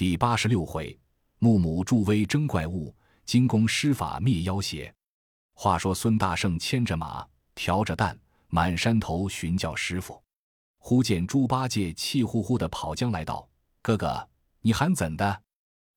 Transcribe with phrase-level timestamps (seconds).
[0.00, 0.98] 第八十六回，
[1.40, 4.90] 木母助威征怪物，金公施法灭妖邪。
[5.52, 7.22] 话说孙大圣牵着马，
[7.54, 8.18] 挑着担，
[8.48, 10.18] 满山头寻叫师傅。
[10.78, 13.46] 忽见猪八戒气呼呼的跑将来道
[13.82, 14.26] ：“哥哥，
[14.62, 15.42] 你喊怎的？”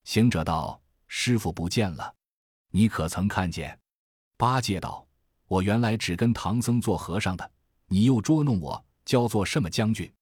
[0.04, 0.78] 行者道
[1.08, 2.14] ：“师傅不见了，
[2.72, 3.80] 你可曾看见？”
[4.36, 5.08] 八戒道
[5.48, 7.50] ：“我原来只跟唐僧做和尚的，
[7.86, 10.12] 你又捉弄我，教做什么将军？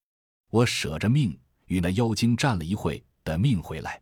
[0.51, 1.37] 我舍着命
[1.67, 4.01] 与那妖精战了一会。”的命回来，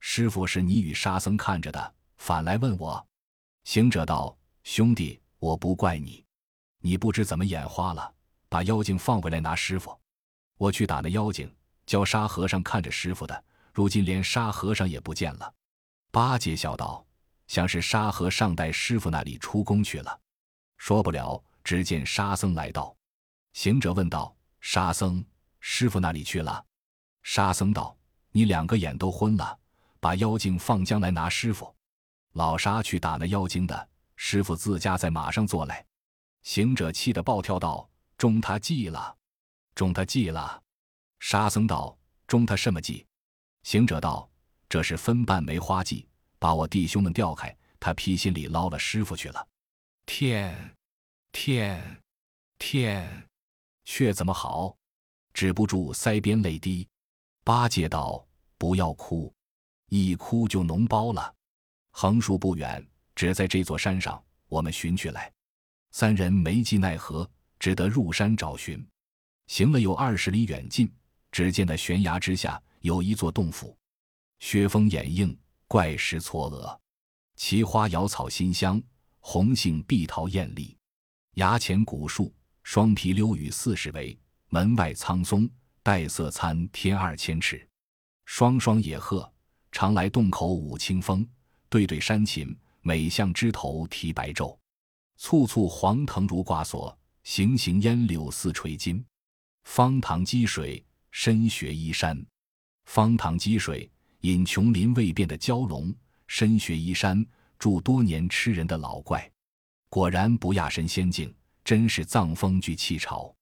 [0.00, 3.06] 师傅是你与沙僧看着的，反来问我。
[3.64, 6.24] 行者道：“兄弟，我不怪你，
[6.80, 8.14] 你不知怎么眼花了，
[8.48, 9.98] 把妖精放回来拿师傅。
[10.58, 11.50] 我去打那妖精，
[11.86, 15.54] 叫沙和尚看着师傅的，如今连沙和尚也不见了。”
[16.12, 17.04] 八戒笑道
[17.48, 20.20] ：“像是沙和尚带师傅那里出宫去了。”
[20.76, 22.94] 说不了，只见沙僧来到。
[23.54, 25.24] 行者问道：“沙僧，
[25.60, 26.64] 师傅那里去了？”
[27.22, 27.96] 沙僧道。
[28.36, 29.56] 你两个眼都昏了，
[30.00, 31.72] 把妖精放将来拿师傅。
[32.32, 35.86] 老沙去打那妖精的，师傅自家在马上坐来。
[36.42, 39.16] 行者气得暴跳道：“中他计了，
[39.76, 40.60] 中他计了！”
[41.20, 43.06] 沙僧道：“中他什么计？”
[43.62, 44.28] 行者道
[44.68, 46.04] ：“这是分瓣梅花计，
[46.40, 49.46] 把我弟兄们调开，他披心里捞了师傅去了。”
[50.06, 50.74] 天，
[51.30, 52.02] 天，
[52.58, 53.28] 天，
[53.84, 54.76] 却怎么好？
[55.32, 56.88] 止不住腮边泪滴。
[57.46, 58.26] 八戒道
[58.58, 59.32] ：“不要哭，
[59.88, 61.34] 一哭就脓包了。
[61.90, 65.32] 横竖不远，只在这座山上，我们寻去来。”
[65.92, 68.84] 三人没计奈何，只得入山找寻。
[69.46, 70.92] 行了有二十里远近，
[71.30, 73.76] 只见那悬崖之下有一座洞府，
[74.40, 76.78] 雪峰掩映，怪石错峨，
[77.36, 78.82] 奇花瑶草馨香，
[79.20, 80.76] 红杏碧桃艳丽。
[81.34, 84.18] 崖前古树，双皮溜雨四十围；
[84.48, 85.48] 门外苍松。
[85.82, 87.68] 黛色参天二千尺，
[88.24, 89.30] 双双野鹤
[89.70, 91.26] 常来洞口舞清风，
[91.68, 94.56] 对对山禽每向枝头提白昼，
[95.16, 99.04] 簇簇黄藤如挂锁，行行烟柳似垂金。
[99.64, 102.24] 方塘积水深雪依山，
[102.84, 103.90] 方塘积水
[104.20, 105.94] 引琼林未变的蛟龙，
[106.26, 107.24] 深雪依山
[107.58, 109.30] 住多年吃人的老怪，
[109.88, 113.34] 果然不亚神仙境，真是藏风聚气潮。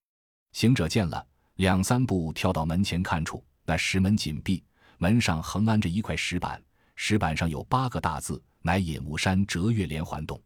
[0.52, 1.26] 行者见了。
[1.56, 4.64] 两三步跳到门前，看处那石门紧闭，
[5.02, 6.62] 门上横安着一块石板，
[6.94, 10.40] 石板上有八个大字，乃隐雾山折月连环洞。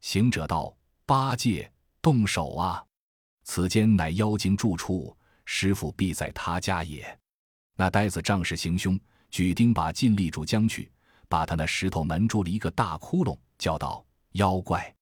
[0.00, 0.76] 行者道
[1.06, 2.84] ：“八戒，动手啊！
[3.44, 7.16] 此间乃妖精住处，师傅必在他家也。”
[7.78, 8.98] 那呆子仗势行凶，
[9.30, 10.90] 举钉耙尽力住将去，
[11.28, 14.92] 把他那石头门住了一个大窟窿，叫道：“妖怪，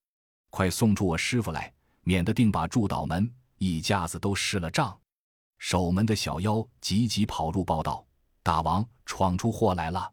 [0.51, 1.73] 快送出我师傅来，
[2.03, 4.95] 免得定把住倒门，一家子都失了账。”
[5.57, 8.07] 守门的小妖急急跑入，报道
[8.43, 10.13] ：“大王闯出祸来了！”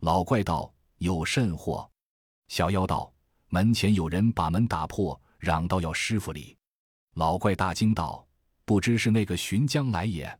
[0.00, 1.88] 老怪道：“有甚祸？”
[2.48, 3.12] 小妖道
[3.48, 6.56] ：“门前有人把门打破，嚷道要师傅礼。”
[7.14, 8.26] 老怪大惊道
[8.64, 10.38] ：“不知是那个寻江来也？”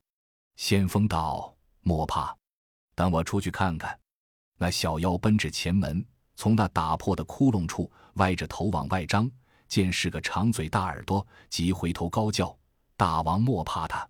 [0.57, 2.37] 先锋道：“莫怕，
[2.95, 3.99] 等我出去看看。”
[4.57, 6.05] 那小妖奔至前门，
[6.37, 9.31] 从那打破的窟窿处歪着头往外张，
[9.69, 12.57] 见是个长嘴大耳朵，即回头高叫
[12.97, 14.09] ：“大王莫怕他！”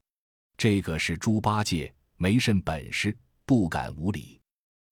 [0.58, 3.16] 这个是猪八戒，没甚本事，
[3.46, 4.38] 不敢无礼。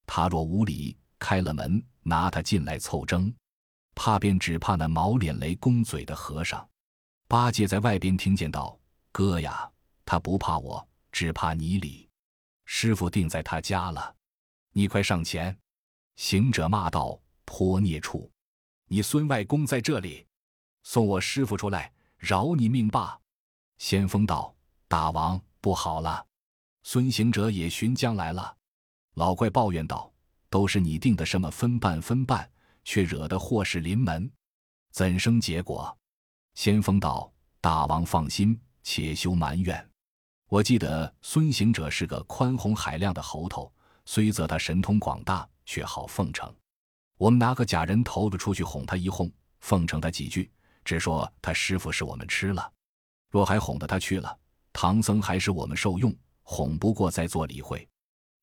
[0.06, 3.30] 他若无礼，开了门，拿他进来凑争，
[3.94, 6.66] 怕便只怕那毛脸雷公嘴的和尚。
[7.26, 8.80] 八戒在外边听见道
[9.12, 9.70] ：“哥呀，
[10.06, 12.08] 他不怕我，只怕你礼。
[12.64, 14.16] 师傅定在他家了，
[14.72, 15.54] 你快上前。”
[16.16, 18.32] 行者骂道：“泼孽畜！
[18.86, 20.26] 你孙外公在这里，
[20.82, 23.20] 送我师傅出来，饶你命罢。”
[23.76, 24.56] 先锋道
[24.88, 26.24] ：“大王。”不好了，
[26.90, 28.56] 孙行者也寻江来了。
[29.16, 30.10] 老怪抱怨道
[30.48, 32.50] ：“都是你定的什么分半分半，
[32.82, 34.32] 却惹得祸事临门，
[34.90, 35.94] 怎生结果？”
[36.56, 39.86] 先锋道：“大王放心，且休埋怨。
[40.48, 43.70] 我记得孙行者是个宽宏海量的猴头，
[44.06, 46.50] 虽则他神通广大，却好奉承。
[47.18, 49.30] 我们拿个假人头子出去哄他一哄，
[49.60, 50.50] 奉承他几句，
[50.86, 52.72] 只说他师傅是我们吃了。
[53.28, 54.34] 若还哄得他去了。”
[54.72, 56.14] 唐僧还是我们受用，
[56.50, 57.86] 哄不过再做理会。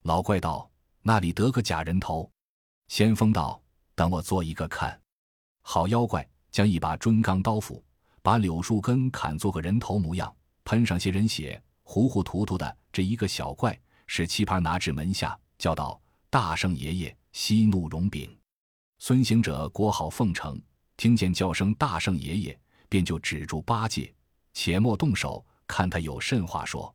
[0.03, 0.69] 老怪道
[1.01, 2.29] ：“那里得个假人头？”
[2.87, 3.59] 先锋道
[3.95, 5.01] ：“等我做一个看。”
[5.63, 7.83] 好妖怪将一把砖钢刀斧，
[8.21, 12.77] 把柳树根砍做个人头模样，喷上些人血，糊糊涂涂的。
[12.91, 15.99] 这一个小怪使棋盘拿至门下，叫道
[16.29, 18.29] ：“大圣爷爷，息怒容禀。”
[18.99, 20.61] 孙行者裹好奉承，
[20.95, 24.13] 听见叫声“大圣爷爷”，便就止住八戒，
[24.53, 25.43] 且莫动手。
[25.67, 26.94] 看他有甚话说，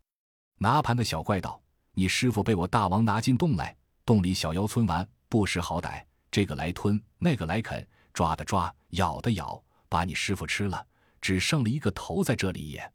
[0.62, 1.58] 拿盘的小怪道
[1.96, 3.74] ：“你师傅被我大王拿进洞来，
[4.04, 10.86] 洞里小妖村玩，不识好歹，这个来吞，那个来啃，抓的抓，咬的咬，把你师傅吃了，
[11.18, 12.92] 只剩了一个头在这里也。”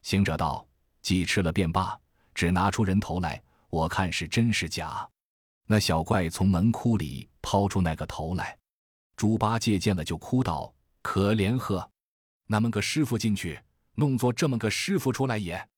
[0.00, 0.66] 行者道
[1.02, 2.00] ：“既吃了便罢，
[2.34, 5.06] 只拿出人头来，我看是真是假。”
[5.68, 8.58] 那小怪从门窟里抛出那个头来，
[9.16, 11.90] 猪八戒见了就哭道：“可怜呵，
[12.46, 13.60] 那么个师傅进去，
[13.96, 15.68] 弄作这么个师傅出来也。”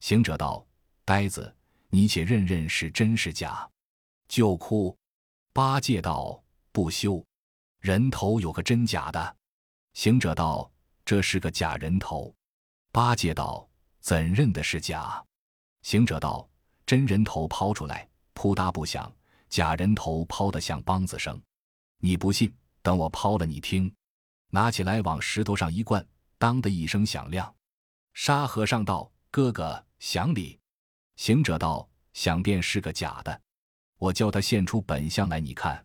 [0.00, 0.65] 行者道
[1.06, 1.54] ：“呆子，
[1.88, 3.66] 你且认认是真是假。”
[4.28, 4.94] 就哭。
[5.52, 6.42] 八戒道
[6.72, 7.24] ：“不休，
[7.80, 9.36] 人头有个真假的。”
[9.94, 10.70] 行者道
[11.06, 12.34] ：“这是个假人头。”
[12.92, 13.66] 八戒道
[14.00, 15.24] ：“怎认得是假？”
[15.82, 16.46] 行者道
[16.84, 19.10] ：“真人头抛出来，扑嗒不响。”
[19.48, 21.40] 假人头抛得像梆子声，
[21.98, 22.52] 你不信？
[22.82, 23.90] 等我抛了你听。
[24.50, 26.04] 拿起来往石头上一灌，
[26.36, 27.54] 当的一声响亮。
[28.12, 30.58] 沙和尚道：“哥哥，想礼。”
[31.16, 33.40] 行者道：“想便是个假的。
[33.98, 35.84] 我叫他现出本相来，你看。”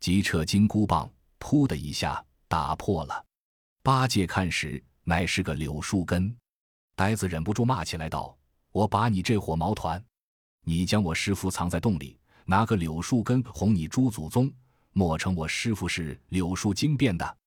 [0.00, 1.08] 即扯金箍棒，
[1.38, 3.24] 噗的一下打破了。
[3.82, 6.36] 八戒看时，乃是个柳树根。
[6.96, 8.36] 呆子忍不住骂起来道
[8.72, 10.04] ：“我把你这伙毛团！
[10.62, 14.52] 你将我师傅藏在洞里。”拿个柳树根哄你猪祖宗，
[14.90, 17.38] 莫称我师傅是柳树精变的。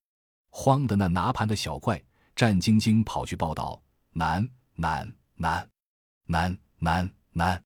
[0.49, 2.01] 慌的那拿盘的小怪
[2.33, 3.81] 战兢兢跑去报道：
[4.11, 5.69] 难难难
[6.25, 7.61] 难难难！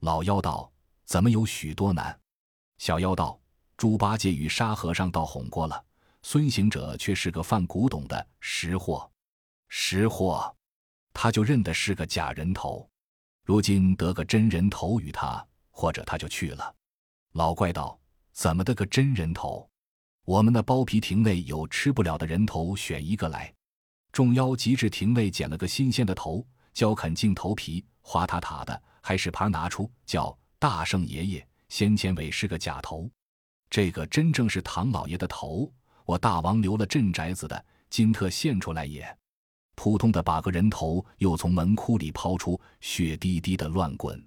[0.00, 0.72] 老妖道：
[1.04, 2.18] 怎么有许多难？
[2.78, 3.40] 小妖道：
[3.76, 5.84] 猪八戒与沙和尚倒哄过了，
[6.22, 9.10] 孙行者却是个犯古董的识货，
[9.68, 10.54] 识货，
[11.12, 12.88] 他就认得是个假人头，
[13.44, 15.46] 如今得个真人头与他。
[15.78, 16.74] 或者他就去了。
[17.34, 18.00] 老怪道
[18.32, 19.68] ：“怎么的个真人头？
[20.24, 23.52] 我们那包皮亭内有吃不了的人头，选一个来。”
[24.10, 26.42] 众妖急至亭内捡了个新鲜的头，
[26.72, 31.48] 焦啃净头皮，滑塌塌的，还是盘拿出，叫大圣爷爷。
[31.68, 33.10] 先前尾是个假头，
[33.68, 35.68] 这个真正是唐老爷的头。
[36.04, 39.04] 我大王留了镇宅子的，今特现出来也。
[39.74, 44.24] 扑通的把个人头又从门窟里抛出，血滴滴的乱滚。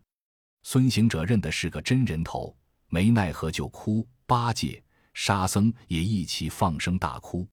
[0.63, 2.53] 孙行者认的是个真人头，
[2.89, 4.05] 没奈何就哭。
[4.25, 4.83] 八戒、
[5.13, 7.47] 沙僧也一起放声大哭。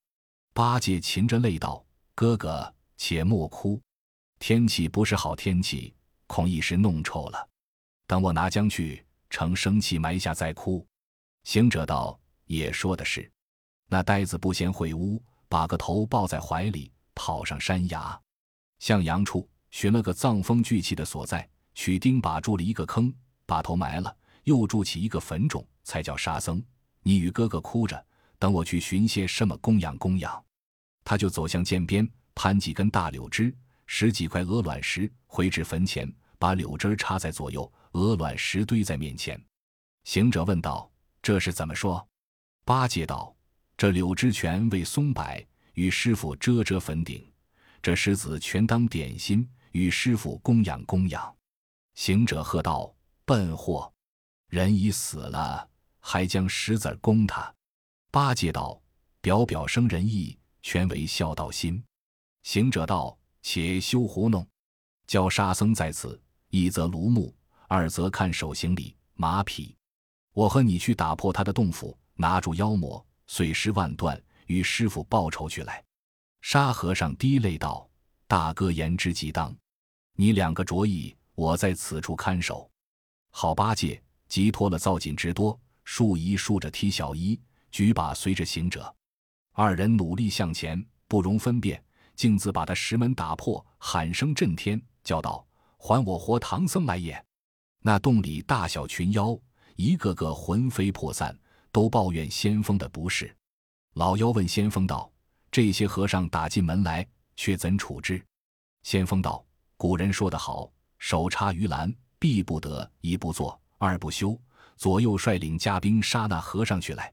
[0.53, 1.87] 八戒噙着泪道
[2.17, 3.81] ：“哥哥，且莫哭，
[4.41, 5.95] 天气不是好天气，
[6.27, 7.49] 恐一时弄臭了。
[8.07, 10.87] 等我拿浆去，盛生气埋下再哭。”
[11.45, 13.31] 行者道：“也说的是。”
[13.89, 18.21] 那呆子不嫌晦污，把个头抱在怀里，跑上山崖，
[18.79, 21.49] 向阳处寻了个藏风聚气的所在。
[21.75, 23.15] 取钉把筑了一个坑，
[23.45, 26.61] 把头埋了，又筑起一个坟冢，才叫沙僧。
[27.03, 28.07] 你与哥哥哭着，
[28.39, 30.43] 等我去寻些什么供养供养。
[31.05, 33.55] 他就走向涧边，攀几根大柳枝，
[33.87, 39.41] 拾几块鹅卵石，回至坟前，把柳枝插在左右，鹅卵石堆在面前。
[40.05, 40.91] 行者问道
[41.23, 42.07] ：“这是怎么说？”
[42.65, 43.35] 八戒道
[43.77, 45.25] ：“这柳枝全为松柏，
[45.75, 47.21] 与师傅遮遮坟顶；
[47.81, 51.35] 这石子全当点心，与师傅供养供养。”
[51.95, 52.95] 行者喝道
[53.25, 53.93] ：“笨货，
[54.49, 55.69] 人已死了，
[56.01, 57.53] 还将石子供他？”
[58.11, 58.81] 八戒道
[59.21, 61.83] ：“表表生仁义，全为孝道心。”
[62.43, 63.17] 行者道
[63.49, 64.45] ：“且休胡弄，
[65.07, 66.21] 教沙僧在此，
[66.51, 67.33] 一则庐木，
[67.69, 69.73] 二则看守行李马匹。
[70.33, 75.81] 我和你去打破他的洞府，拿住妖魔，碎尸万段，与师傅报仇去来。”
[76.43, 77.89] 沙和尚滴泪道
[78.27, 79.57] ：“大哥言之极当，
[80.17, 82.69] 你两个着意。”我在此处看守，
[83.31, 88.93] 好八戒急脱了造锦之多，竖一竖着踢小衣，举把随着行者，
[89.53, 91.81] 二人努力向前，不容分辨，
[92.17, 95.47] 径自把他石门打破，喊声震天，叫道
[95.79, 97.25] ：“还我活唐僧来也！”
[97.81, 99.39] 那洞里大小群妖，
[99.77, 101.39] 一个个魂飞魄散，
[101.71, 103.33] 都抱怨先锋的不是。
[103.95, 105.09] 老妖问先锋道
[105.53, 107.07] ：“这些和尚打进门来，
[107.37, 108.21] 却怎处置？”
[108.83, 109.45] 先锋道
[109.77, 114.37] ：“古人说得好。”手插鱼篮，必不得一不做，二不休。
[114.77, 117.13] 左右率领家兵杀那和尚去来。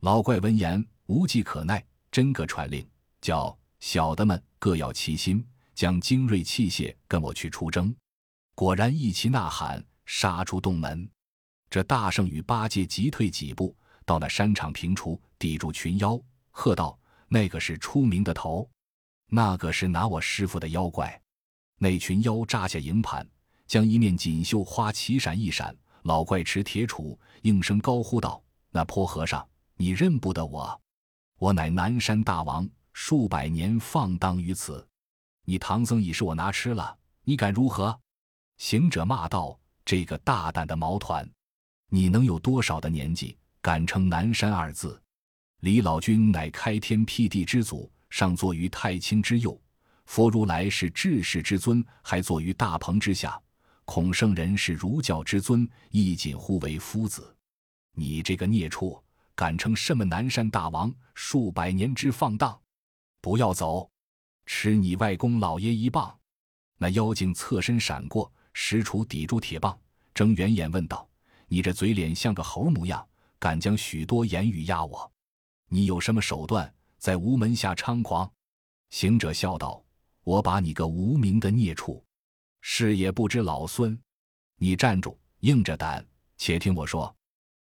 [0.00, 2.88] 老怪闻言无计可奈，真个传令，
[3.20, 7.94] 叫小的们各要齐心，将精锐器械跟我去出征。
[8.54, 11.08] 果然一齐呐喊，杀出洞门。
[11.68, 16.18] 这大圣与八戒急退几步，到那山场平处，抵住群妖，
[16.50, 18.68] 喝道：“那个是出名的头，
[19.28, 21.20] 那个是拿我师傅的妖怪。”
[21.78, 23.28] 那群妖扎下营盘，
[23.66, 25.76] 将一面锦绣花齐闪一闪。
[26.04, 28.40] 老怪持铁杵，应声高呼道
[28.70, 30.80] ：“那泼和尚，你认不得我？
[31.38, 32.66] 我乃南山大王，
[32.98, 34.84] 数百年放荡于此。
[35.44, 37.96] 你唐僧已是我拿吃了，你敢如何？”
[38.56, 41.30] 行者骂道：“这个大胆的毛团，
[41.90, 44.98] 你能有多少的年纪，敢称南山二字？
[45.60, 49.60] 李老君乃开天辟地之祖，上坐于太清之右。
[50.06, 53.38] 佛如来是至世之尊，还坐于大鹏之下。
[53.84, 57.36] 孔圣人是儒教之尊，亦仅呼为夫子。
[57.92, 59.00] 你这个孽畜，
[59.34, 60.92] 敢称什么南山大王？
[61.14, 62.58] 数百年之放荡，
[63.26, 63.90] 不要走，
[64.44, 66.16] 吃你外公老爷一棒！
[66.78, 69.76] 那妖精侧身闪过，石杵抵住铁棒，
[70.14, 71.08] 睁圆眼问道
[71.50, 73.04] ：“你这嘴脸像个猴模样，
[73.40, 75.12] 敢将许多言语压我？
[75.68, 78.30] 你有什么手段，在无门下猖狂？”
[78.90, 79.84] 行者笑道
[80.22, 82.00] ：“我把你个无名的孽畜！”
[82.62, 84.00] 是也不知老孙，
[84.56, 86.06] 你站住，硬着胆，
[86.36, 87.12] 且听我说。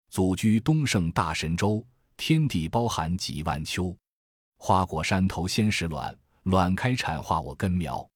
[0.08, 1.84] 祖居东胜大神州，
[2.16, 3.92] 天地包含几万秋。
[4.58, 8.06] 花果山头先是卵，卵开产化我根苗。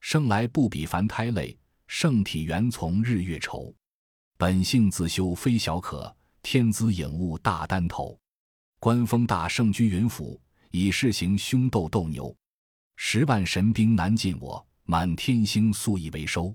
[0.00, 1.56] 生来不比凡胎类，
[1.86, 3.74] 圣体原从日月筹。
[4.38, 8.18] 本性自修非小可，天资颖悟大丹头。
[8.78, 12.34] 官封大圣居云府，以示行凶斗斗牛。
[12.96, 14.64] 十万神兵难进我。
[14.84, 16.52] 满天星素以为收，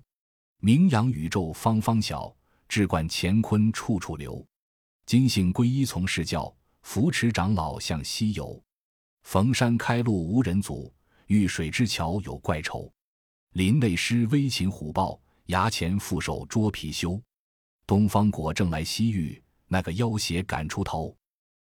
[0.59, 2.35] 名扬宇宙方方晓，
[2.67, 4.45] 志冠乾坤处处留。
[5.05, 8.61] 今幸皈依从事教，扶持长老向西游。
[9.25, 10.94] 逢山开路无人阻，
[11.25, 12.89] 遇水之桥有怪愁。
[13.53, 17.20] 林内狮威禽虎豹，崖前负手捉貔貅。
[17.88, 21.13] 东方果正来西域，那个妖邪赶出头。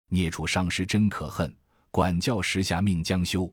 [0.07, 1.53] 孽畜伤师真可恨，
[1.91, 3.51] 管教时下命将休。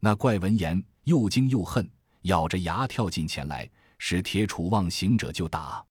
[0.00, 1.88] 那怪闻言又惊又恨。
[2.22, 5.82] 咬着牙跳进前来，使铁杵望行者就打。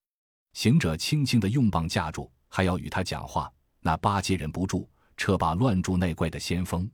[0.52, 3.50] 行者轻轻的用棒架住，还要与他讲话。
[3.80, 6.88] 那八戒忍不住，撤把乱住那怪的先锋。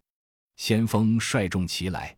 [0.62, 2.16] 先锋率众齐来，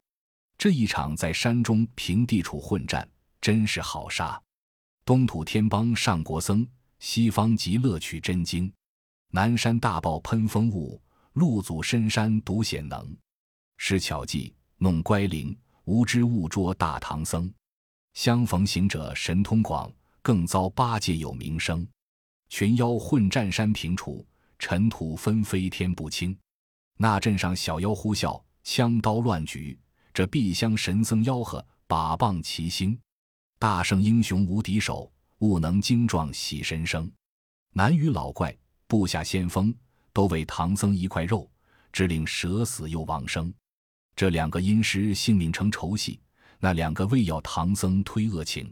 [0.58, 3.10] 这一场在山中平地处混战，
[3.40, 4.38] 真是好杀。
[5.06, 6.68] 东土天邦上国僧，
[7.00, 8.70] 西方极乐取真经。
[9.30, 13.16] 南山大豹喷风雾，鹿祖深山独显能。
[13.78, 15.58] 施巧计弄乖灵。
[15.86, 17.50] 无知误捉大唐僧，
[18.14, 19.90] 相逢行者神通广，
[20.22, 21.88] 更遭八戒有名声。
[22.50, 24.28] 群妖混战山平处，
[24.60, 26.38] 尘土纷飞天不清。
[26.98, 29.78] 那阵上小妖呼啸，枪刀乱举。
[30.14, 32.98] 这碧香神僧吆喝，把棒齐星。
[33.58, 37.12] 大圣英雄无敌手，悟能精壮喜神生。
[37.72, 38.56] 南与老怪
[38.88, 39.74] 部下先锋，
[40.12, 41.50] 都为唐僧一块肉，
[41.92, 43.52] 只领舍死又亡生。
[44.16, 46.20] 这两个阴师性命成仇戏，
[46.60, 48.72] 那两个为要唐僧推恶情，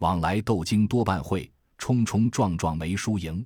[0.00, 3.44] 往来斗经多半会，冲冲撞撞没输赢。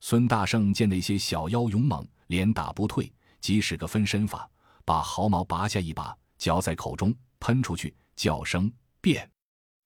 [0.00, 4.48] 孙大圣见那些小妖勇猛，连打不退，即使个分身法，
[4.84, 9.28] 把毫毛拔下一把，嚼在口中喷出去，叫声变，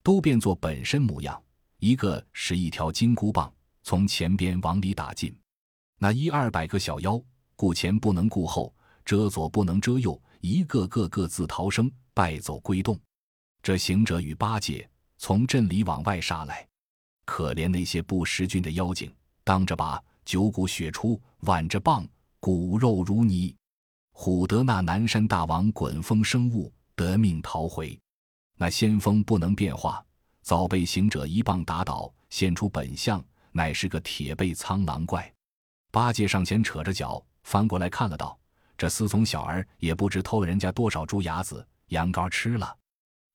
[0.02, 1.42] 都变作本身模样。
[1.78, 3.52] 一个是一条金箍棒
[3.83, 5.35] 从前边往里打进，
[5.99, 7.23] 那一二百个小妖
[7.57, 10.21] 顾前不能顾后，遮左不能遮右。
[10.40, 12.99] 一个个各自逃生，败走归洞。
[13.62, 14.88] 这行者与八戒
[15.19, 16.66] 从镇里往外杀来，
[17.26, 19.14] 可怜那些不识军的妖精，
[19.45, 22.09] 当着把九股血出，挽着棒
[22.40, 23.54] 骨肉如泥。
[24.12, 27.99] 唬得那南山大王滚风生雾，得命逃回。
[28.56, 30.04] 那先锋不能变化，
[30.42, 35.32] 早被行者一棒打倒，现出本相，乃是个铁背苍狼怪。
[35.90, 38.38] 八戒上前扯着脚翻过来看了，道。
[38.76, 42.76] 这司从小儿也不知偷了人家多少猪牙子、羊羔吃了。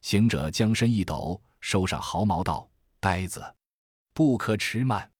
[0.01, 2.67] 行者将身一抖，收上毫毛，道
[3.00, 3.43] ：“呆子，
[4.13, 5.12] 不可迟慢，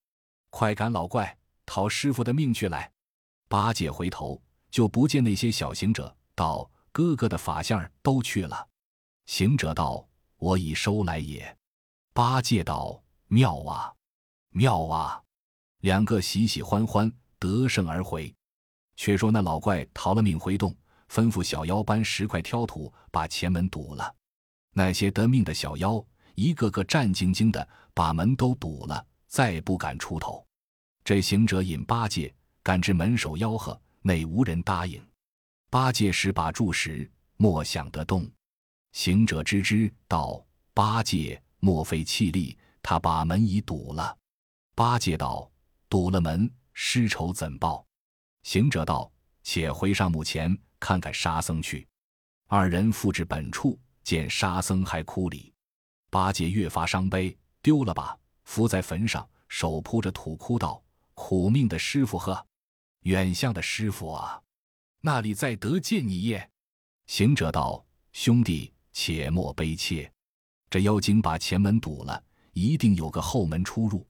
[0.50, 2.90] 快赶老怪讨师傅的命去来。”
[3.48, 8.68] 八戒回头就不见那些小行者，道：“哥哥的法相都去了。”
[9.26, 10.06] 行者道
[10.38, 11.56] ：“我已收来也。”
[12.12, 13.92] 八戒道：“妙啊，
[14.50, 15.22] 妙啊！”
[15.82, 18.34] 两个喜喜欢欢，得胜而回。
[18.96, 20.74] 却说那老怪逃了命回洞，
[21.08, 24.12] 吩咐小妖搬石块挑土，把前门堵了。
[24.72, 30.44] 那些得命的小妖一个个战兢兢的，把门都堵了，再不敢出头。
[31.04, 32.34] 这行者引八戒
[32.66, 35.00] 赶至门首吆喝，内无人答应。
[35.70, 38.28] 八戒使把住时，莫想得动。
[38.90, 40.44] 行者知之道
[40.74, 44.18] ：“八戒莫费气力，他把门已堵了。”
[44.74, 45.48] 八戒道
[45.88, 47.86] ：“堵了门，尸仇怎报？”
[48.42, 49.08] 行者道
[49.44, 51.86] ：“且回上墓前看看沙僧去。”
[52.50, 55.54] 二人复至本处，见沙僧还哭里。
[56.10, 60.82] 八戒越发伤悲，丢了吧，伏在坟上，手扑着土，哭道
[61.14, 62.45] ：“苦命的师傅呵，
[63.06, 64.42] 远相的师傅啊，
[65.00, 66.50] 那里再得见你耶？”
[67.06, 70.10] 行者道：“兄弟，且莫悲切，
[70.68, 72.20] 这妖精把前门堵了，
[72.52, 74.04] 一定有个后门出入。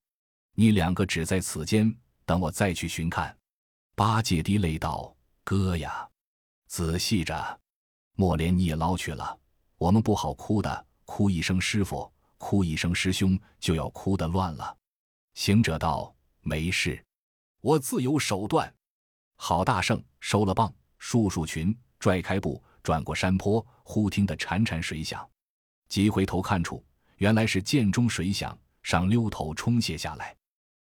[0.54, 3.36] 你两个只在此间，等我再去寻看。”
[3.94, 6.08] 八戒滴泪道：“哥呀，
[6.66, 7.60] 仔细着，
[8.14, 9.38] 莫连你也捞去了。
[9.76, 14.74] 我们不好哭的，哭一声师傅，哭一声师兄，就要哭得乱了。”
[15.34, 17.04] 行者道：“没事，
[17.60, 18.72] 我自有手段。”
[19.36, 25.28] 郝大圣收了棒，束束裙，拽开布，转过山坡，忽听得潺潺水响，
[25.88, 26.84] 急回头看处，
[27.16, 30.34] 原来是涧中水响，上溜头冲泻下来。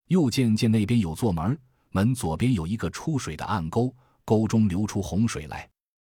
[0.07, 1.59] 又见见那边有座门，
[1.90, 5.69] 门左边有一个出水的暗沟，沟中流出洪水来。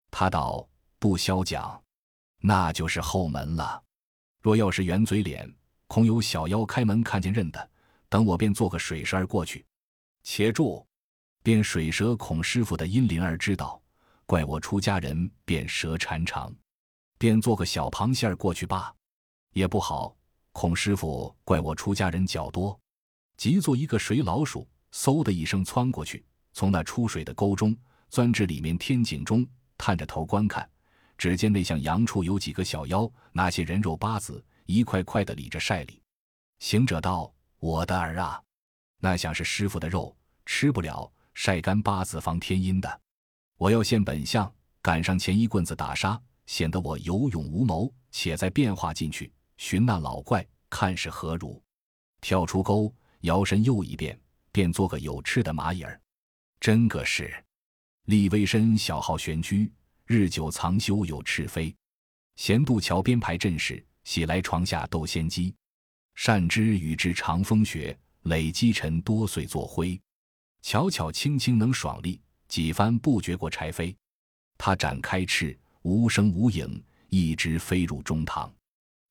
[0.09, 1.81] 他道：“不消讲，
[2.39, 3.81] 那就是后门了。
[4.41, 5.51] 若要是圆嘴脸，
[5.87, 7.69] 恐有小妖开门看见认得，
[8.09, 9.65] 等我便做个水蛇儿过去。
[10.23, 10.85] 且住！”
[11.43, 13.79] 便水蛇孔师傅的阴灵儿知道，
[14.25, 16.55] 怪我出家人便蛇缠长，
[17.17, 18.91] 便做个小螃蟹儿过去罢，
[19.51, 20.15] 也不好。
[20.53, 22.79] 孔师傅怪我出家人脚多，
[23.35, 26.23] 即做一个水老鼠，嗖的一声窜过去，
[26.53, 27.75] 从那出水的沟中
[28.09, 29.45] 钻至里面天井中，
[29.77, 30.67] 探着头观看，
[31.17, 36.01] 只见那向阳处有几个小妖，拿些人肉八子，一块块的理着晒里。
[36.59, 38.41] 行者道：“我的儿啊，
[38.99, 43.01] 那像是师傅的肉，吃不了。”晒干八字防天阴的，
[43.57, 47.93] 我要现本相，赶上前一棍子打杀，显得我有勇无谋。
[48.15, 51.59] 且再变化进去，寻那老怪，看是何如。
[52.21, 54.17] 跳出沟，摇身又一变，
[54.51, 55.99] 便做个有翅的蚂蚁儿。
[56.59, 57.43] 真个是，
[58.05, 59.73] 立微身，小号玄居，
[60.05, 61.75] 日久藏修有翅飞。
[62.35, 65.55] 闲渡桥边排阵势，喜来床下斗仙姬。
[66.13, 69.99] 善知与之长风雪，累积尘多岁作灰。
[70.63, 73.93] 巧巧轻轻能爽利，几番不觉过柴扉。
[74.57, 78.51] 他展开翅，无声无影，一直飞入中堂。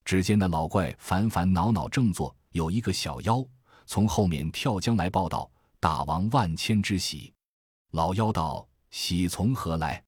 [0.03, 3.45] 只见那老怪烦烦恼恼正坐，有一个小妖
[3.85, 7.31] 从后面跳将来报道：“大王万千之喜。”
[7.93, 10.03] 老妖道：“喜从何来？”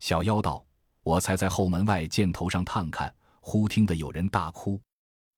[0.00, 0.66] 小妖道
[1.04, 4.78] ：“我才在后门外箭头上探看，忽听得有人大哭，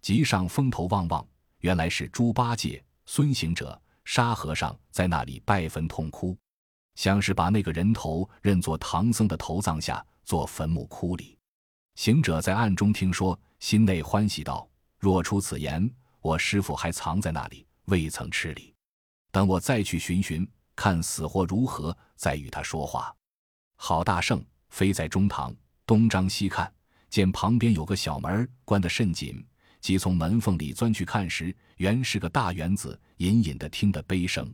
[0.00, 1.24] 即上风头望望，
[1.58, 6.36] 原来是猪八戒、孙行者。”沙和尚在那里拜坟痛哭，
[6.94, 11.38] 像是把那个人头认作唐僧的头葬下做坟墓哭里。
[11.94, 15.88] 行者在暗中听说，心内欢喜道：“若出此言，
[16.20, 18.74] 我师傅还藏在那里，未曾吃礼。
[19.30, 23.14] 等我再去寻寻，看死活如何，再与他说话。”
[23.76, 26.72] 郝大圣飞在中堂，东张西看，
[27.10, 29.44] 见旁边有个小门关得甚紧。
[29.82, 34.50] 即从门缝里钻去看时，原是个大园子，隐隐的听得悲声。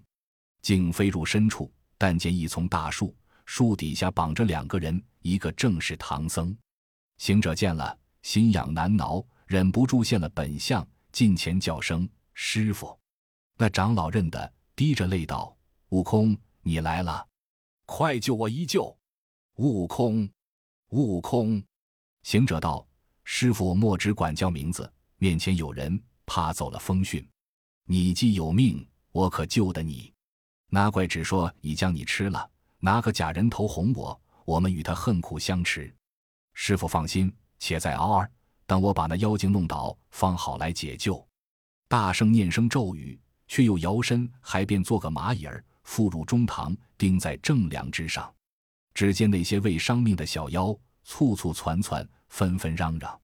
[0.62, 3.14] 竟飞入深处，但见一丛大树，
[3.44, 6.56] 树底下绑着两个人，一个正是唐僧。
[7.18, 12.98] 行者见了，心痒难挠，忍不住现了本相，近前叫声师傅。
[13.58, 15.54] 那长老认得，滴着泪道
[15.90, 17.26] ：“悟空，你来了，
[17.84, 18.96] 快救我一救！”
[19.56, 20.26] 悟空，
[20.88, 21.62] 悟空。
[22.22, 22.88] 行者道
[23.24, 27.26] ：“师傅莫只管叫名字。”面前有人，怕走了风讯。
[27.84, 30.12] 你既有命，我可救得你。
[30.70, 35.92] 那怪只说已将你吃了，拿个假人头哄我，我们与他恨苦相持。
[36.54, 38.30] 师傅放心，且再熬儿，
[38.66, 41.26] 等我把那妖精弄倒，方好来解救。
[41.88, 48.32] 大声念声咒语，却又摇身，还便做个蚂蚁儿，附入中堂，钉在正梁之上。
[48.94, 53.20] 只见那些未伤命的小妖，簇簇攒攒，纷纷嚷嚷。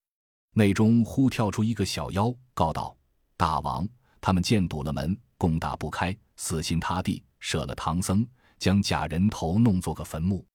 [0.57, 2.97] 内中忽跳出一个小妖，告道
[3.37, 3.89] ：“大王，
[4.21, 8.25] 他们见堵了门，攻打不开，死心塌地舍了唐僧，
[8.61, 10.47] 将假人头弄作个坟墓。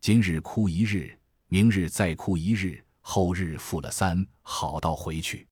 [0.00, 5.48] 今日哭一日，明日再哭一日，后日复了三，好到回去。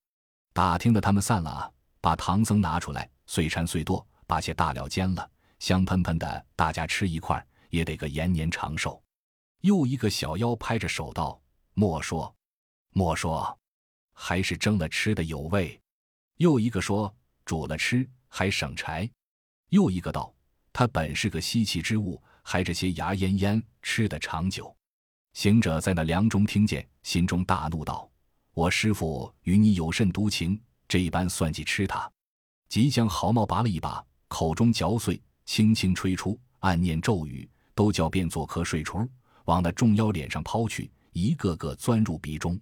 [0.52, 1.68] 打听的他们散了啊，
[2.00, 9.02] 把唐僧拿出来，碎缠碎剁，把些大料煎了，香喷喷的，大家吃一块，也得个延年长寿。”
[9.62, 11.40] 又一个小妖拍着手道
[11.74, 12.32] ：“莫说，
[12.92, 13.57] 莫说。”
[14.20, 15.80] 还是蒸了吃的有味，
[16.38, 19.08] 又一个说煮了吃还省柴，
[19.68, 20.34] 又一个道
[20.72, 24.76] 它本是个稀奇之物，还这些牙烟烟吃得长久。
[25.34, 28.10] 行者在那梁中听见，心中大怒道
[28.54, 30.60] ：“我师傅与你有甚独情？
[30.88, 32.10] 这一般算计吃他！”
[32.68, 39.08] 即将毫毛拔了一把，口中嚼碎，轻轻吹出，暗念咒语，都叫变作颗水虫，
[39.44, 42.60] 往那众妖脸上抛去，一个个钻入鼻中。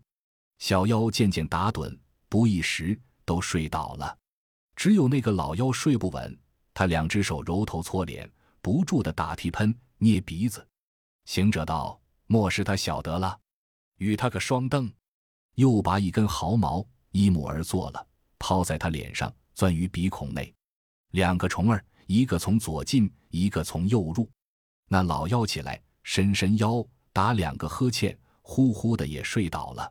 [0.58, 1.96] 小妖渐渐打盹，
[2.28, 4.18] 不一时都睡倒了，
[4.74, 6.38] 只有那个老妖睡不稳。
[6.72, 10.66] 他两只手揉头搓脸，不住的打嚏喷、捏鼻子。
[11.24, 13.38] 行者道：“莫是他晓得了，
[13.96, 14.92] 与他个双蹬。”
[15.56, 18.06] 又拔一根毫毛，依木而坐了，
[18.38, 20.54] 抛在他脸上，钻于鼻孔内。
[21.12, 24.28] 两个虫儿，一个从左进，一个从右入。
[24.88, 29.90] 那老妖起来，伸伸腰，打两个呵欠，呼呼的也睡倒了。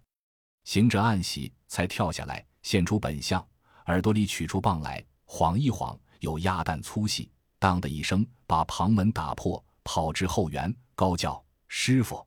[0.65, 3.47] 行者暗喜，才跳下来，现出本相，
[3.85, 12.25] 耳朵里取出棒来，晃一晃，有鸭蛋粗细，当的一声，把旁门打破，跑至后园，高叫：“师傅！”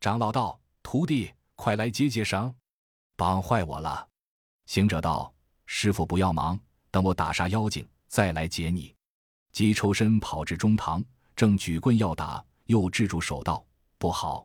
[0.00, 2.52] 长老道：“徒弟，快来解解绳，
[3.16, 4.06] 绑坏我了。”
[4.66, 5.32] 行者道
[5.64, 6.58] ：“师傅不要忙，
[6.90, 8.92] 等我打杀妖精，再来解你。”
[9.52, 11.02] 即抽身跑至中堂。
[11.36, 13.64] 正举棍要打，又制住手道
[13.96, 14.44] ：“不好，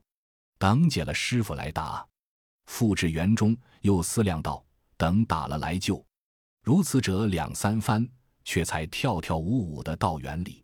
[0.59, 2.07] 等解了师傅来打。”
[2.65, 4.63] 复至园中，又思量道
[4.97, 6.03] ：“等打了来救。”
[6.63, 8.07] 如此者两三番，
[8.45, 10.63] 却才跳跳舞舞的到园里。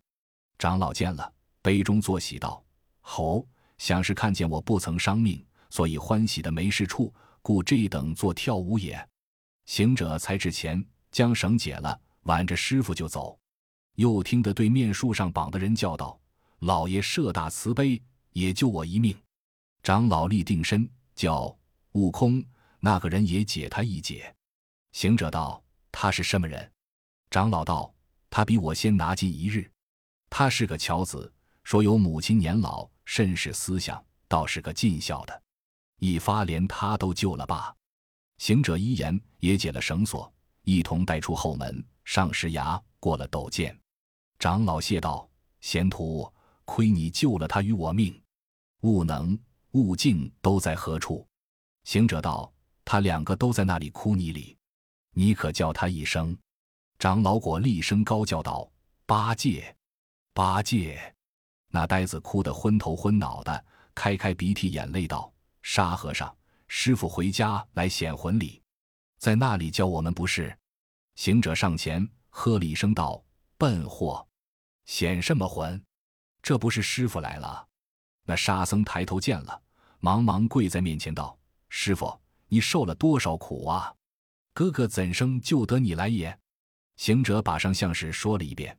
[0.57, 1.31] 长老见了，
[1.61, 2.63] 杯中作喜道
[3.01, 3.45] ：“吼，
[3.77, 9.07] 想是看见我不曾伤命，所以欢喜的没事处，故这等做跳舞也。”
[9.65, 13.37] 行者才至前，将绳解了，挽着师傅就走。
[13.95, 16.17] 又听得对面树上绑的人叫道
[16.59, 19.13] ：“老爷设大慈悲，也救我一命。”
[19.83, 21.53] 长老立定身，叫
[21.93, 22.43] 悟空，
[22.79, 24.33] 那个人也解他一解。
[24.91, 26.71] 行者道：“他是什么人？”
[27.31, 27.93] 长老道
[28.29, 29.69] ：“他比我先拿进一日。
[30.29, 31.31] 他是个巧子，
[31.63, 35.41] 说有母亲年老，甚是思想，倒是个尽孝的。
[35.99, 37.75] 一发连他都救了罢。”
[38.37, 40.31] 行者一言，也解了绳索，
[40.63, 43.77] 一同带出后门，上石崖，过了陡涧。
[44.37, 46.31] 长老谢道：“贤徒，
[46.65, 48.19] 亏你救了他与我命。
[48.81, 49.37] 悟能、
[49.71, 51.27] 悟净都在何处？”
[51.89, 52.53] 行者道
[52.85, 54.55] ：“他两个都在那里哭泥里，
[55.15, 56.37] 你可叫他一声。”
[56.99, 58.71] 长老果厉声高叫道
[59.07, 59.75] ：“八戒，
[60.31, 61.15] 八戒！”
[61.73, 66.31] 那呆子哭得昏头昏脑的，开开鼻涕眼泪道：“沙和尚，
[66.67, 68.61] 师傅回家来显魂里，
[69.17, 70.55] 在那里教我们不是？”
[71.17, 73.19] 行者上前喝了一声道
[73.57, 74.23] ：“笨货！”
[74.85, 75.83] 显什么魂？
[76.43, 77.67] 这不是师傅来了？
[78.25, 79.59] 那沙僧抬头见了，
[79.99, 81.35] 忙忙跪在面前道
[81.69, 83.93] ：“师傅，你受了多少苦啊？
[84.53, 86.37] 哥哥怎生救得你来也？”
[86.97, 88.77] 行者把上相事说了一遍。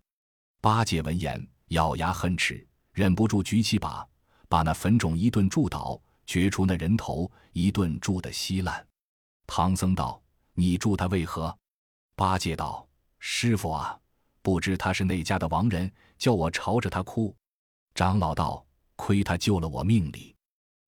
[0.61, 4.07] 八戒闻言，咬牙恨齿，忍不住举起把，
[4.49, 8.87] 把那坟冢一顿铸倒，掘出那人头，一顿铸得稀烂。
[9.47, 10.23] 唐僧道
[10.53, 11.57] ：“你铸他为何？”
[12.15, 12.87] 八戒道
[13.19, 13.99] ：“师傅啊。”
[14.43, 17.35] 不知他是那家的亡人，叫我朝着他哭。
[17.95, 18.65] 长老道
[18.97, 20.35] ：“亏他救了我命里，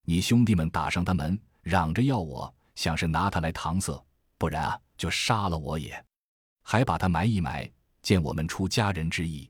[0.05, 4.05] 你兄弟们打上他门，嚷着要我，想是拿他来搪塞，
[4.37, 6.05] 不然啊，就杀了我也，
[6.61, 7.67] 还把他埋一埋，
[8.01, 9.49] 见我们出家人之意。”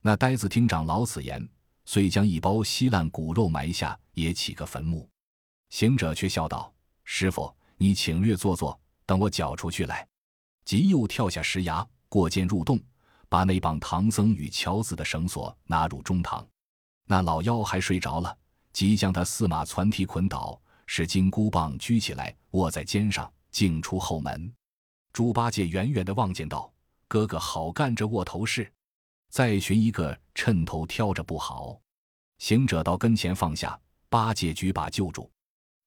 [0.00, 1.48] 那呆子听长老此言，
[1.84, 5.08] 遂将一包稀烂骨肉埋下，也起个坟墓。
[5.70, 10.06] 行者却笑道：“师傅，你请略坐坐，等我缴出去来。”
[10.64, 12.78] 即又跳下石崖，过涧入洞。
[13.28, 16.46] 把那绑唐僧与乔子的绳索拿入中堂，
[17.06, 18.38] 那老妖还睡着了，
[18.72, 24.52] 即将他四马攒蹄捆倒，使金箍棒举起来，握在肩上，径出后门。
[25.12, 26.72] 猪八戒远远的望见道
[27.08, 28.70] ：“哥哥好干这卧头事，
[29.28, 31.78] 再寻一个趁头挑着不好。”
[32.38, 35.30] 行者到跟前放下，八戒举把救住。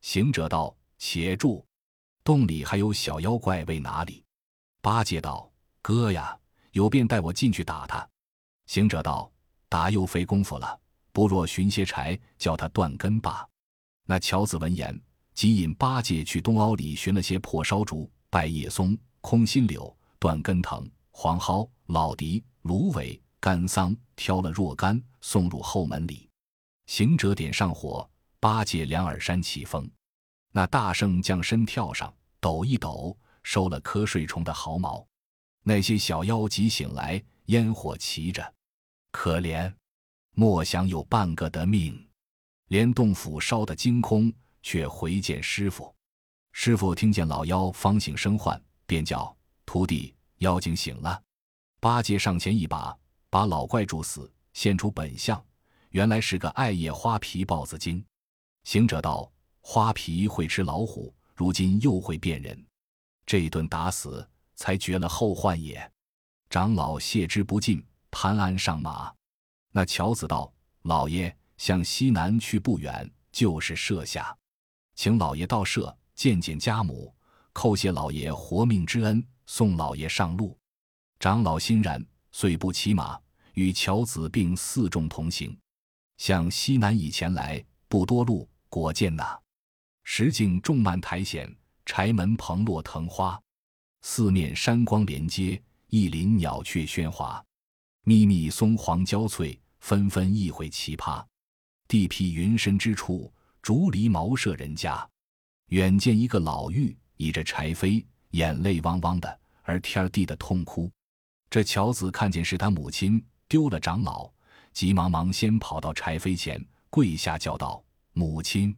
[0.02, 1.66] 行者道：“且住，
[2.24, 4.24] 洞里还有小妖怪为哪里？”
[4.82, 6.36] 八戒道：“哥呀。”
[6.74, 8.08] 有便带我进去打他。
[8.68, 9.30] 行者道
[9.68, 10.80] ：“打又费功夫了，
[11.12, 13.46] 不若寻些柴，叫他断根罢。”
[14.10, 15.00] 那樵子闻言，
[15.36, 26.28] 即引八戒去东凹里寻了些破烧竹、败叶松、空心柳、断根藤、黄蒿、老荻、芦苇、干桑，挑了若干，送入后门里。
[26.88, 29.88] 行者点上火，八戒两耳山起风。
[30.52, 35.06] 那大圣将身跳上，抖一抖，收了瞌睡虫的毫毛。
[35.62, 38.52] 那些小妖急醒来，烟火齐着，
[39.12, 39.72] 可怜，
[40.34, 42.09] 莫想有半个的命，
[42.70, 45.94] 连洞府烧得精空，却回见师傅。
[46.52, 51.22] 师傅听见老妖方醒生唤，便叫徒弟：“妖精醒了。”
[51.80, 52.98] 八戒上前一把，
[53.30, 55.44] 把老怪住死，现出本相，
[55.90, 58.04] 原来是个艾叶花皮豹子精。
[58.64, 62.66] 行者道：“花皮会吃老虎，如今又会变人，
[63.26, 64.28] 这一顿打死。”
[64.62, 65.90] 才绝了后患也。
[66.50, 69.10] 长老谢之不尽，潘安上马。
[69.72, 70.52] 那樵子道
[70.84, 74.36] ：“老爷向西南去不远，就是舍下，
[74.96, 77.14] 请老爷到舍见见家母，
[77.54, 80.58] 叩谢老爷活命之恩，送老爷上路。”
[81.20, 83.20] 长老欣然，遂不骑马，
[83.56, 85.56] 与樵子并四众同行，
[86.18, 89.38] 向西南以前来，不多路，果见那
[90.06, 91.54] 石径种满苔藓，
[91.86, 93.38] 柴门蓬落藤花。
[94.02, 97.44] 四面山光连接，一林鸟雀喧哗。
[98.06, 101.22] 密密松黄交翠，纷纷一会奇葩。
[101.90, 105.10] 地僻云深之处，竹篱茅舍人家。
[105.70, 110.90] 远见一个老妪倚着柴扉，眼泪汪汪的，而天地的痛哭。
[111.50, 114.32] 这乔子看见是他母亲丢了长老，
[114.72, 118.78] 急忙忙先跑到柴扉前跪下叫道：“母亲，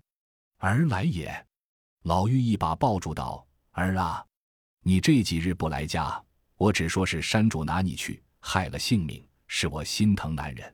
[0.60, 1.46] 儿来也。”
[2.04, 4.26] 老妪一把抱住道：“儿啊，
[4.84, 6.24] 你这几日不来家，
[6.56, 10.74] 我只说是山主拿你去，害了性命，是我心疼男人。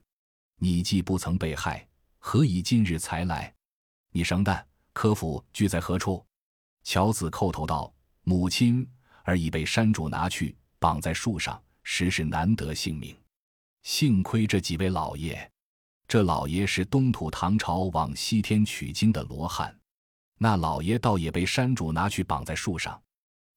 [0.60, 1.88] 你既不曾被害，
[2.20, 3.54] 何以今日才来？
[4.12, 6.26] 你生旦。”科府居在何处？
[6.82, 7.94] 乔子叩头道
[8.26, 8.84] ：“母亲
[9.26, 13.16] 儿已被山主拿去绑在树上，实是难得性命。
[13.84, 15.48] 幸亏这几位老爷，
[16.08, 19.80] 这老爷是东土唐朝往西天取经的罗汉，
[20.40, 23.00] 那老爷倒也被山主拿去绑在树上。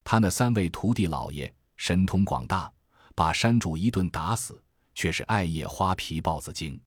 [0.05, 2.71] 他那三位徒弟老爷神通广大，
[3.15, 4.63] 把山主一顿打死，
[4.95, 6.79] 却是艾叶花皮豹子精，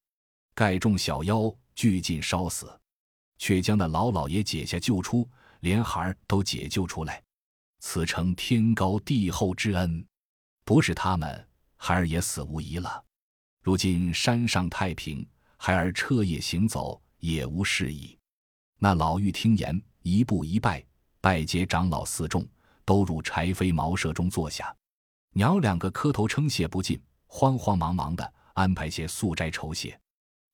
[0.53, 2.71] 盖众小妖俱尽烧死。”
[3.39, 5.27] 却将那老老爷解下救出，
[5.59, 7.21] 连孩儿都解救出来，
[7.79, 10.05] 此诚天高地厚之恩。
[10.63, 13.03] 不是他们，孩儿也死无疑了。
[13.61, 18.17] 如今山上太平，孩儿彻夜行走也无事矣。
[18.79, 20.85] 那老妪听言，一步一拜，
[21.19, 22.47] 拜结长老四众，
[22.85, 24.73] 都入柴扉茅舍中坐下。
[25.31, 29.99] 娘两个磕头称谢不尽，慌慌忙忙的安排些素斋酬谢。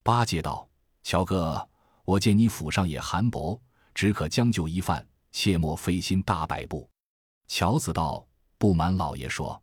[0.04, 0.69] 八戒道
[1.04, 1.66] ：“乔哥。”
[2.06, 3.62] 我见你府上也寒薄，
[3.94, 6.90] 只可将就一饭，切莫费心大摆布。
[7.48, 9.62] 乔子道：“不瞒老爷说，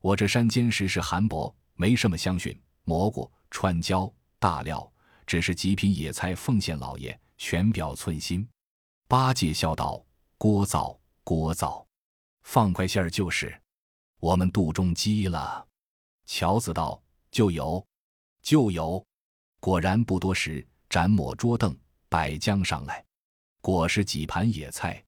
[0.00, 4.88] 我这山间时是寒薄，没什么香薰、蘑菇、川椒、大料，
[5.26, 8.48] 只是极品野菜奉献老爷，全表寸心。”
[9.08, 10.00] 八戒笑道
[10.38, 11.84] ：“聒噪，聒噪，
[12.44, 13.60] 放块馅儿就是。
[14.20, 15.66] 我们肚中饥了。”
[16.24, 17.84] 乔子道：“就有，
[18.42, 19.04] 就有。”
[19.58, 20.64] 果然不多时。
[20.90, 21.74] 展抹桌凳，
[22.08, 23.04] 摆将上来，
[23.60, 25.02] 果是几盘野菜。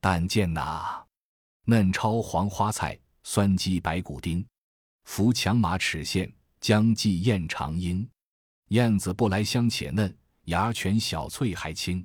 [0.00, 1.06] 但见那
[1.64, 4.44] 嫩焯黄花菜，酸鸡白骨丁，
[5.04, 8.08] 扶强马齿苋，姜鲫燕长英。
[8.68, 12.04] 燕子不来香且嫩，牙全小脆还青。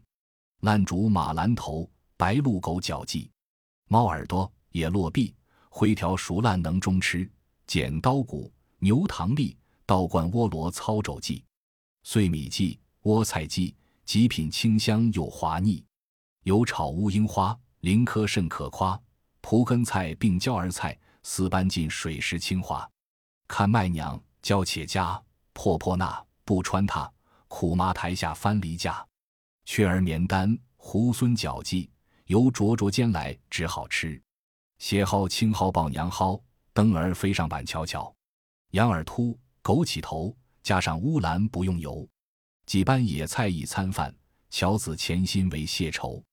[0.60, 3.32] 烂竹马兰头，白鹿狗脚迹，
[3.88, 5.34] 猫耳朵，野落臂，
[5.70, 7.30] 灰条熟烂能中吃。
[7.68, 9.56] 剪刀骨，牛糖粒，
[9.86, 11.42] 倒灌窝罗操肘鲫，
[12.04, 12.78] 碎米鲫。
[13.04, 15.84] 窝菜鸡极品清香又滑腻，
[16.44, 19.00] 有炒乌樱花，林科甚可夸。
[19.42, 22.90] 蒲根菜并椒儿菜，丝般尽水石青花。
[23.46, 27.12] 看麦娘娇且佳，破破那不穿它。
[27.50, 29.06] 苦麻台下翻梨架，
[29.66, 31.90] 雀儿棉丹猢狲脚鲫，
[32.28, 34.20] 由灼灼煎来只好吃。
[34.80, 38.14] 斜蒿青蒿抱娘蒿，灯儿飞上板瞧瞧。
[38.72, 42.08] 羊耳突枸杞头，加上乌兰不用油。
[42.74, 44.12] 几般野菜一餐饭，
[44.50, 46.24] 乔子潜心为谢酬。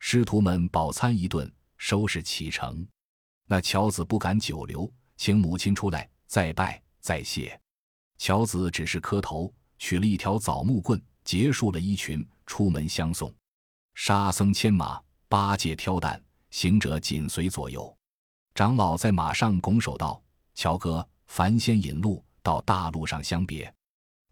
[0.00, 2.86] 师徒们饱餐一顿，收拾启程。
[3.46, 7.58] 那乔子不敢久留，请母亲出来再拜再谢。
[8.18, 13.34] 乔子只是磕头，取了一条枣木棍，结束了衣裙，出门相送。
[13.94, 17.96] 沙僧牵马，八戒挑担，行者紧随左右。
[18.54, 20.22] 长老在马上拱手道
[20.54, 23.74] ：“乔哥，凡先引路，到大路上相别。”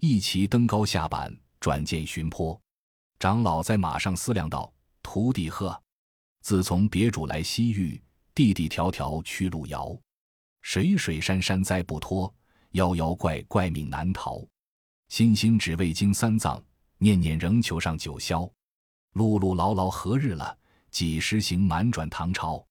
[0.01, 1.35] 一齐登高下板，
[1.67, 2.57] 转见寻坡。
[3.19, 5.83] 长老在马上思量道：“徒弟呵，
[6.41, 8.01] 自从别主来西域，
[8.37, 9.99] 地地条条去路遥，
[10.63, 12.33] 水水山山灾不脱，
[12.71, 14.47] 妖妖怪怪命难逃。
[15.09, 16.63] 心心只为经三藏，
[16.99, 18.49] 念念仍求上九霄。
[19.15, 20.57] 碌碌劳劳何日了？
[20.93, 22.65] 几时行满转唐朝？”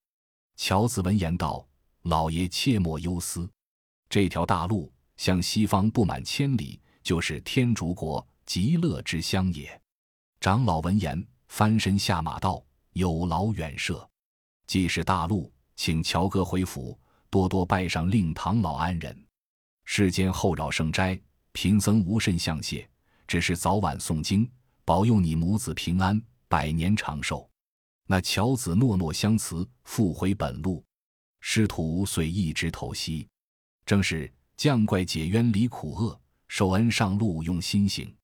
[0.55, 1.67] 乔子闻言道
[2.03, 3.49] ：“老爷切莫忧思，
[4.07, 9.81] 这条大路向西方不满千里。”就是天竺国极乐之乡也。
[10.39, 14.07] 长老闻言，翻身下马道：“有劳远涉，
[14.67, 16.97] 既是大路，请乔哥回府，
[17.29, 19.25] 多多拜上令堂老安人。
[19.83, 21.19] 世间厚扰圣斋，
[21.51, 22.87] 贫僧无甚相谢，
[23.27, 24.49] 只是早晚诵经，
[24.83, 27.49] 保佑你母子平安，百年长寿。”
[28.07, 30.85] 那乔子诺诺相辞，复回本路。
[31.41, 33.27] 师徒遂一直投西。
[33.85, 36.19] 正是降怪解冤离苦厄。
[36.47, 38.15] 受恩上路用心行，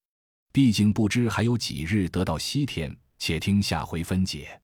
[0.52, 4.61] 毕竟不知还有几日得到西天，且听下回分解。